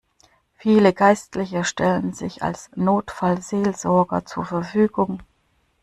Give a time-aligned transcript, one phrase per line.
[0.55, 5.21] Viele Geistliche stellten sich als Notfallseelsorger zur Verfügung.